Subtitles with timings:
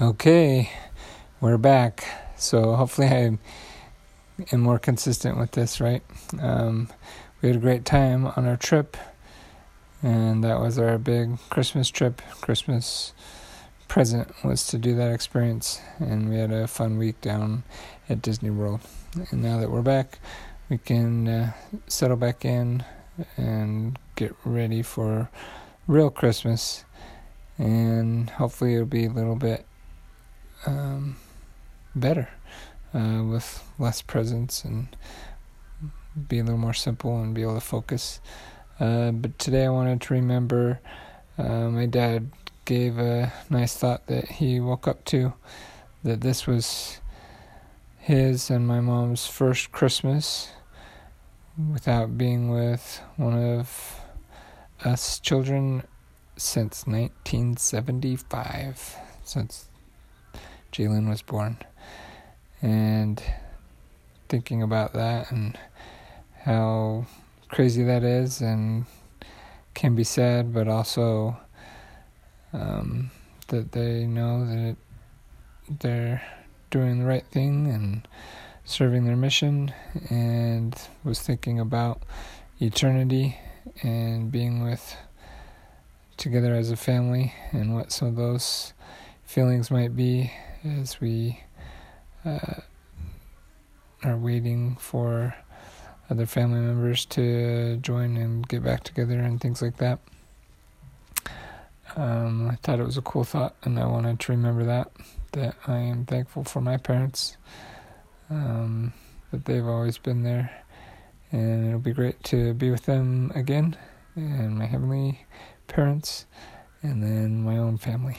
[0.00, 0.72] Okay,
[1.40, 2.04] we're back.
[2.36, 3.38] So hopefully I
[4.50, 6.02] am more consistent with this, right?
[6.40, 6.88] Um,
[7.40, 8.96] we had a great time on our trip,
[10.02, 12.20] and that was our big Christmas trip.
[12.40, 13.12] Christmas
[13.86, 17.62] present was to do that experience, and we had a fun week down
[18.08, 18.80] at Disney World.
[19.30, 20.18] And now that we're back,
[20.68, 21.52] we can uh,
[21.86, 22.82] settle back in
[23.36, 25.30] and get ready for
[25.86, 26.84] real Christmas.
[27.58, 29.64] And hopefully, it'll be a little bit
[30.66, 31.16] um,
[31.94, 32.28] better
[32.94, 34.88] uh, with less presents and
[36.28, 38.20] be a little more simple and be able to focus.
[38.78, 40.80] Uh, but today I wanted to remember
[41.38, 42.30] uh, my dad
[42.64, 45.34] gave a nice thought that he woke up to
[46.02, 47.00] that this was
[47.98, 50.50] his and my mom's first Christmas
[51.72, 54.00] without being with one of
[54.84, 55.82] us children
[56.36, 58.96] since 1975.
[59.22, 59.68] Since
[60.74, 61.56] Jalen was born.
[62.60, 63.22] And
[64.28, 65.56] thinking about that and
[66.42, 67.06] how
[67.48, 68.84] crazy that is and
[69.74, 71.36] can be sad, but also
[72.52, 73.12] um,
[73.48, 74.76] that they know that
[75.80, 76.22] they're
[76.70, 78.08] doing the right thing and
[78.64, 79.72] serving their mission,
[80.10, 82.02] and was thinking about
[82.60, 83.38] eternity
[83.82, 84.96] and being with
[86.16, 88.72] together as a family and what some of those
[89.24, 90.32] feelings might be
[90.64, 91.40] as we
[92.24, 92.60] uh,
[94.02, 95.34] are waiting for
[96.10, 99.98] other family members to join and get back together and things like that.
[101.96, 104.90] Um, I thought it was a cool thought, and I wanted to remember that.
[105.32, 107.36] That I am thankful for my parents,
[108.30, 108.92] um,
[109.30, 110.50] that they've always been there,
[111.30, 113.76] and it'll be great to be with them again,
[114.16, 115.26] and my heavenly
[115.66, 116.26] parents,
[116.82, 118.18] and then my own family.